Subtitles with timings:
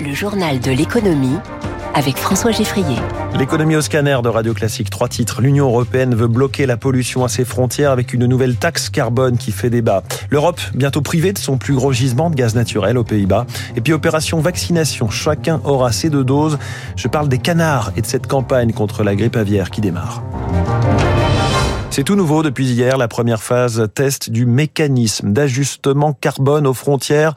[0.00, 1.38] Le journal de l'économie
[1.94, 2.96] avec François Geffrier.
[3.36, 4.90] L'économie au scanner de Radio Classique.
[4.90, 5.40] Trois titres.
[5.40, 9.50] L'Union européenne veut bloquer la pollution à ses frontières avec une nouvelle taxe carbone qui
[9.50, 10.04] fait débat.
[10.30, 13.46] L'Europe bientôt privée de son plus gros gisement de gaz naturel aux Pays-Bas.
[13.74, 15.10] Et puis opération vaccination.
[15.10, 16.58] Chacun aura ses deux doses.
[16.94, 20.22] Je parle des canards et de cette campagne contre la grippe aviaire qui démarre.
[21.90, 27.34] C'est tout nouveau depuis hier, la première phase test du mécanisme d'ajustement carbone aux frontières.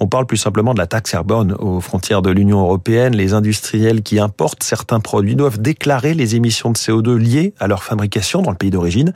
[0.00, 3.16] On parle plus simplement de la taxe carbone aux frontières de l'Union européenne.
[3.16, 7.82] Les industriels qui importent certains produits doivent déclarer les émissions de CO2 liées à leur
[7.82, 9.12] fabrication dans le pays d'origine.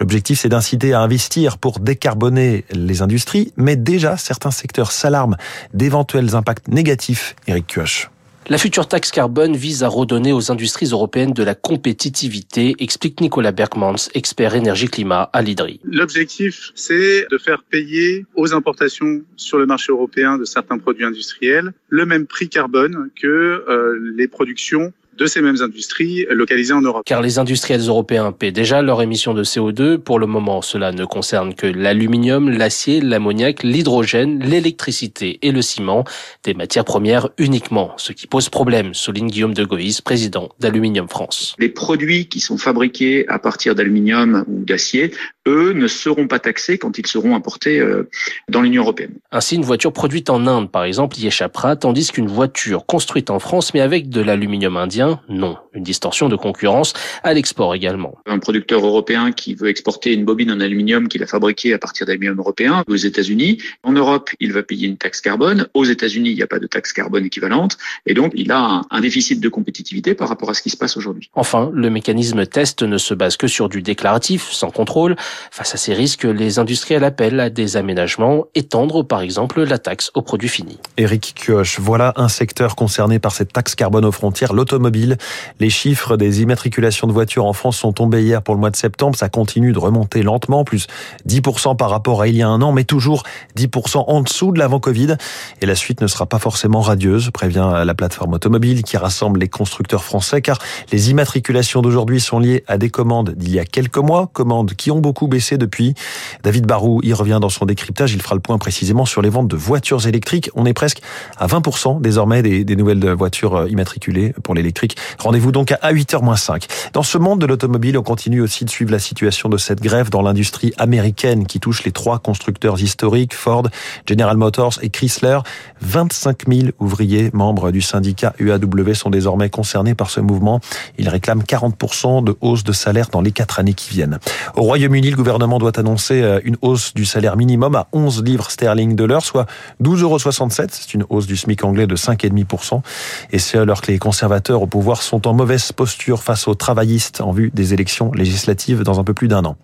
[0.00, 5.36] L'objectif, c'est d'inciter à investir pour décarboner les industries, mais déjà certains secteurs s'alarment
[5.72, 7.36] d'éventuels impacts négatifs.
[7.46, 8.10] Eric Kioch.
[8.48, 13.52] La future taxe carbone vise à redonner aux industries européennes de la compétitivité, explique Nicolas
[13.52, 15.80] Bergmans, expert énergie-climat à l'IDRI.
[15.82, 21.72] L'objectif, c'est de faire payer aux importations sur le marché européen de certains produits industriels
[21.88, 27.02] le même prix carbone que euh, les productions de ces mêmes industries localisées en Europe.
[27.06, 29.98] Car les industriels européens paient déjà leurs émissions de CO2.
[29.98, 36.04] Pour le moment, cela ne concerne que l'aluminium, l'acier, l'ammoniac, l'hydrogène, l'électricité et le ciment,
[36.42, 41.54] des matières premières uniquement, ce qui pose problème, souligne Guillaume de Goïs, président d'Aluminium France.
[41.58, 45.12] Les produits qui sont fabriqués à partir d'aluminium ou d'acier,
[45.46, 48.08] eux, ne seront pas taxés quand ils seront importés euh,
[48.48, 49.12] dans l'Union européenne.
[49.30, 53.38] Ainsi, une voiture produite en Inde, par exemple, y échappera, tandis qu'une voiture construite en
[53.38, 55.63] France, mais avec de l'aluminium indien, non.
[55.74, 58.18] Une distorsion de concurrence à l'export également.
[58.26, 62.06] Un producteur européen qui veut exporter une bobine en aluminium qu'il a fabriquée à partir
[62.06, 63.58] d'aluminium européen aux États-Unis.
[63.82, 65.68] En Europe, il va payer une taxe carbone.
[65.74, 67.76] Aux États-Unis, il n'y a pas de taxe carbone équivalente.
[68.06, 70.96] Et donc, il a un, déficit de compétitivité par rapport à ce qui se passe
[70.96, 71.28] aujourd'hui.
[71.34, 75.16] Enfin, le mécanisme test ne se base que sur du déclaratif, sans contrôle.
[75.50, 80.10] Face à ces risques, les industriels appellent à des aménagements, étendre par exemple la taxe
[80.14, 80.78] aux produits finis.
[80.96, 85.18] Eric Kioch, voilà un secteur concerné par cette taxe carbone aux frontières, l'automobile
[85.60, 88.76] les chiffres des immatriculations de voitures en France sont tombés hier pour le mois de
[88.76, 89.16] septembre.
[89.16, 90.86] Ça continue de remonter lentement, plus
[91.28, 93.22] 10% par rapport à il y a un an, mais toujours
[93.56, 95.16] 10% en dessous de l'avant Covid.
[95.60, 99.48] Et la suite ne sera pas forcément radieuse, prévient la plateforme automobile qui rassemble les
[99.48, 100.58] constructeurs français, car
[100.92, 104.90] les immatriculations d'aujourd'hui sont liées à des commandes d'il y a quelques mois, commandes qui
[104.90, 105.94] ont beaucoup baissé depuis.
[106.42, 108.12] David Barou y revient dans son décryptage.
[108.12, 110.50] Il fera le point précisément sur les ventes de voitures électriques.
[110.54, 111.00] On est presque
[111.38, 116.66] à 20% désormais des, des nouvelles voitures immatriculées pour l'électrique Rendez-vous donc à 8h-5.
[116.92, 120.10] Dans ce monde de l'automobile, on continue aussi de suivre la situation de cette grève
[120.10, 123.62] dans l'industrie américaine qui touche les trois constructeurs historiques, Ford,
[124.06, 125.38] General Motors et Chrysler.
[125.80, 130.60] 25 000 ouvriers membres du syndicat UAW sont désormais concernés par ce mouvement.
[130.98, 134.18] Ils réclament 40% de hausse de salaire dans les quatre années qui viennent.
[134.56, 138.50] Au Royaume-Uni, le gouvernement doit annoncer euh, une hausse du salaire minimum à 11 livres
[138.50, 139.46] sterling de l'heure, soit
[139.82, 140.68] 12,67 euros.
[140.72, 142.82] C'est une hausse du SMIC anglais de 5,5%.
[143.30, 147.20] Et c'est alors que les conservateurs au pouvoir sont en mauvaise posture face aux travaillistes
[147.20, 149.58] en vue des élections législatives dans un peu plus d'un an.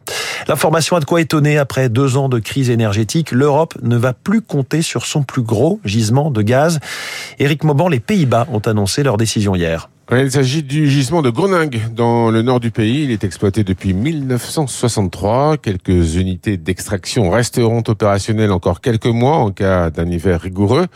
[0.46, 3.32] L'information a de quoi étonner après deux ans de crise énergétique.
[3.32, 6.80] L'Europe ne va plus compter sur son plus gros gisement de gaz.
[7.38, 9.88] Éric Mauban, les Pays-Bas ont annoncé leur décision hier.
[10.12, 13.04] Il s'agit du gisement de Groningue, dans le nord du pays.
[13.04, 15.56] Il est exploité depuis 1963.
[15.56, 20.88] Quelques unités d'extraction resteront opérationnelles encore quelques mois en cas d'un hiver rigoureux.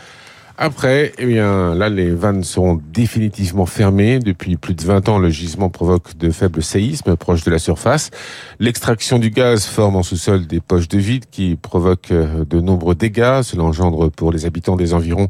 [0.56, 4.20] Après, eh bien, là, les vannes seront définitivement fermées.
[4.20, 8.12] Depuis plus de 20 ans, le gisement provoque de faibles séismes proches de la surface.
[8.60, 12.94] L'extraction du gaz forme en sous-sol des poches de vide qui provoquent euh, de nombreux
[12.94, 13.42] dégâts.
[13.42, 15.26] Cela engendre pour les habitants des environs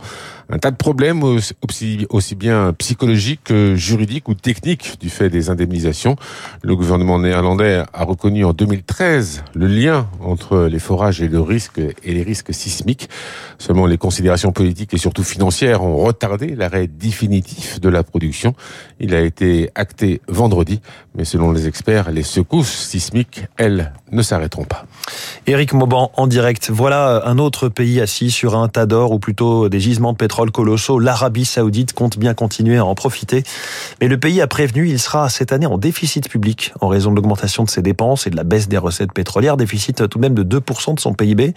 [0.50, 5.48] un tas de problèmes aussi, aussi bien psychologiques que juridiques ou techniques du fait des
[5.48, 6.16] indemnisations.
[6.62, 11.78] Le gouvernement néerlandais a reconnu en 2013 le lien entre les forages et le risque
[11.78, 13.08] et les risques sismiques.
[13.58, 18.56] Seulement les considérations politiques et surtout surtout financières, ont retardé l'arrêt définitif de la production.
[18.98, 20.80] Il a été acté vendredi,
[21.14, 24.86] mais selon les experts, les secousses sismiques, elles, ne s'arrêteront pas.
[25.46, 26.70] Éric Mauban en direct.
[26.70, 30.50] Voilà un autre pays assis sur un tas d'or ou plutôt des gisements de pétrole
[30.50, 30.98] colossaux.
[30.98, 33.42] L'Arabie Saoudite compte bien continuer à en profiter.
[34.00, 37.16] Mais le pays a prévenu, il sera cette année en déficit public en raison de
[37.16, 39.56] l'augmentation de ses dépenses et de la baisse des recettes pétrolières.
[39.56, 41.54] Déficit tout de même de 2% de son PIB.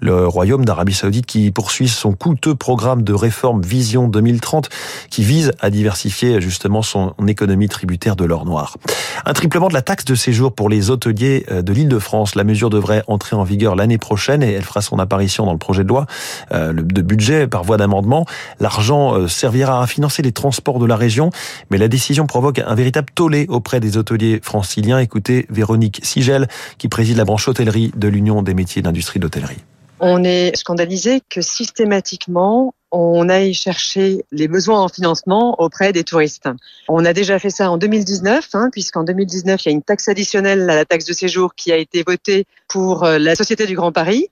[0.00, 4.68] Le royaume d'Arabie Saoudite qui poursuit son coûteux programme de réforme Vision 2030
[5.10, 8.76] qui vise à diversifier justement son économie tributaire de l'or noir.
[9.24, 12.34] Un triplement de la taxe de séjour pour les hôteliers euh, de l'île de France.
[12.34, 15.58] La mesure devrait entrer en vigueur l'année prochaine et elle fera son apparition dans le
[15.58, 16.06] projet de loi
[16.52, 18.26] euh, de budget par voie d'amendement.
[18.58, 21.30] L'argent euh, servira à financer les transports de la région,
[21.70, 24.98] mais la décision provoque un véritable tollé auprès des hôteliers franciliens.
[24.98, 26.48] Écoutez Véronique Sigel,
[26.78, 29.58] qui préside la branche hôtellerie de l'Union des métiers d'industrie d'hôtellerie.
[30.00, 36.48] On est scandalisé que systématiquement, on aille chercher les besoins en financement auprès des touristes.
[36.88, 40.08] On a déjà fait ça en 2019, hein, puisqu'en 2019, il y a une taxe
[40.08, 43.74] additionnelle à la taxe de séjour qui a été votée pour euh, la Société du
[43.74, 44.28] Grand Paris.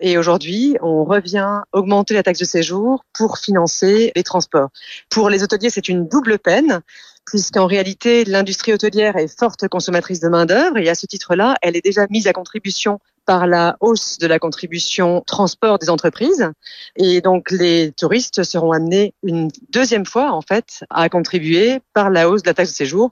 [0.00, 4.70] Et aujourd'hui, on revient augmenter la taxe de séjour pour financer les transports.
[5.08, 6.80] Pour les hôteliers, c'est une double peine,
[7.24, 11.84] puisqu'en réalité, l'industrie hôtelière est forte consommatrice de main-d'œuvre et à ce titre-là, elle est
[11.84, 16.50] déjà mise à contribution par la hausse de la contribution transport des entreprises.
[16.96, 22.28] Et donc, les touristes seront amenés une deuxième fois, en fait, à contribuer par la
[22.28, 23.10] hausse de la taxe de séjour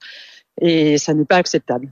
[0.61, 1.89] et ça n'est pas acceptable.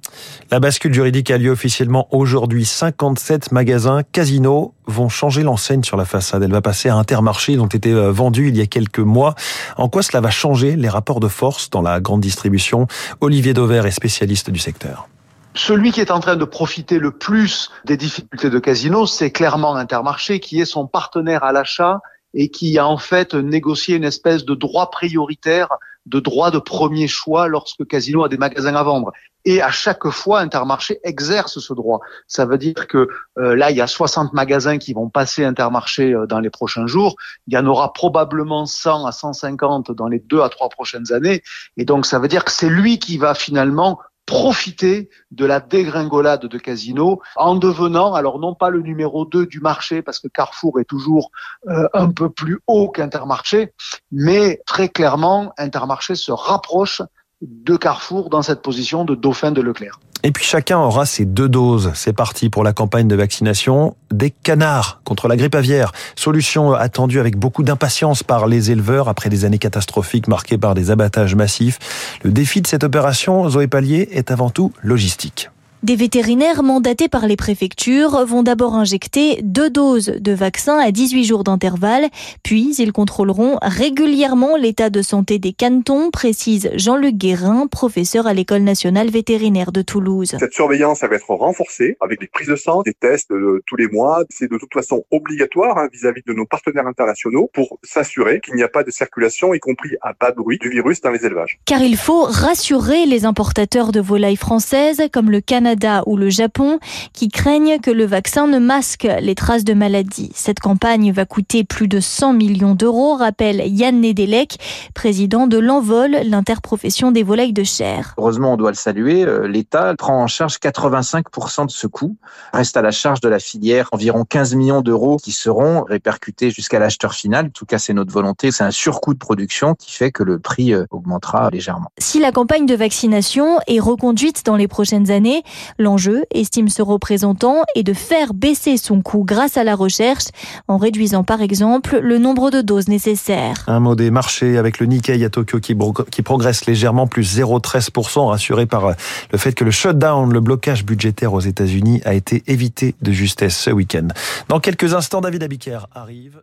[0.51, 2.65] La bascule juridique a lieu officiellement aujourd'hui.
[2.65, 6.43] 57 magasins casinos vont changer l'enseigne sur la façade.
[6.43, 9.35] Elle va passer à Intermarché dont était euh, vendue il y a quelques mois.
[9.77, 12.87] En quoi cela va changer les rapports de force dans la grande distribution?
[13.21, 15.09] Olivier Dauvert est spécialiste du secteur.
[15.59, 19.75] Celui qui est en train de profiter le plus des difficultés de Casino, c'est clairement
[19.75, 22.01] Intermarché, qui est son partenaire à l'achat
[22.33, 25.69] et qui a en fait négocié une espèce de droit prioritaire,
[26.07, 29.11] de droit de premier choix lorsque Casino a des magasins à vendre.
[29.45, 32.01] Et à chaque fois, Intermarché exerce ce droit.
[32.29, 33.09] Ça veut dire que
[33.39, 36.87] euh, là, il y a 60 magasins qui vont passer Intermarché euh, dans les prochains
[36.87, 37.17] jours.
[37.49, 41.43] Il y en aura probablement 100 à 150 dans les deux à trois prochaines années.
[41.77, 46.45] Et donc, ça veut dire que c'est lui qui va finalement profiter de la dégringolade
[46.45, 50.79] de Casino en devenant, alors non pas le numéro 2 du marché, parce que Carrefour
[50.81, 51.31] est toujours
[51.67, 53.73] euh, un peu plus haut qu'Intermarché,
[54.13, 57.01] mais très clairement, Intermarché se rapproche
[57.41, 59.99] de Carrefour dans cette position de dauphin de Leclerc.
[60.25, 61.93] Et puis chacun aura ses deux doses.
[61.95, 65.93] C'est parti pour la campagne de vaccination des canards contre la grippe aviaire.
[66.17, 70.91] Solution attendue avec beaucoup d'impatience par les éleveurs après des années catastrophiques marquées par des
[70.91, 71.79] abattages massifs.
[72.25, 75.51] Le défi de cette opération, Zoé Pallier, est avant tout logistique.
[75.85, 81.23] Des vétérinaires mandatés par les préfectures vont d'abord injecter deux doses de vaccin à 18
[81.23, 82.09] jours d'intervalle,
[82.43, 88.63] puis ils contrôleront régulièrement l'état de santé des cantons, précise Jean-Luc Guérin, professeur à l'École
[88.63, 90.37] nationale vétérinaire de Toulouse.
[90.41, 93.87] Cette surveillance va être renforcée avec des prises de sang, des tests euh, tous les
[93.87, 94.25] mois.
[94.31, 98.65] C'est de toute façon obligatoire hein, vis-à-vis de nos partenaires internationaux pour s'assurer qu'il n'y
[98.65, 101.61] a pas de circulation, y compris à bas bruit, du virus dans les élevages.
[101.67, 105.68] Car il faut rassurer les importateurs de volailles françaises comme le Canada
[106.07, 106.79] ou le Japon
[107.13, 110.31] qui craignent que le vaccin ne masque les traces de maladie.
[110.35, 114.59] Cette campagne va coûter plus de 100 millions d'euros, rappelle Yann Nedelec,
[114.95, 118.15] président de l'Envol, l'interprofession des volailles de chair.
[118.19, 122.17] Heureusement, on doit le saluer, euh, l'État prend en charge 85% de ce coût.
[122.53, 126.79] Reste à la charge de la filière environ 15 millions d'euros qui seront répercutés jusqu'à
[126.79, 127.47] l'acheteur final.
[127.47, 128.51] En tout cas, c'est notre volonté.
[128.51, 131.91] C'est un surcoût de production qui fait que le prix euh, augmentera légèrement.
[131.99, 135.43] Si la campagne de vaccination est reconduite dans les prochaines années,
[135.79, 140.27] L'enjeu, estime ce représentant, est de faire baisser son coût grâce à la recherche,
[140.69, 143.65] en réduisant par exemple le nombre de doses nécessaires.
[143.67, 145.77] Un mot des marchés avec le Nikkei à Tokyo qui,
[146.11, 148.95] qui progresse légèrement, plus 0,13%, rassuré par
[149.33, 153.57] le fait que le shutdown, le blocage budgétaire aux États-Unis a été évité de justesse
[153.57, 154.09] ce week-end.
[154.49, 156.41] Dans quelques instants, David Abiker arrive.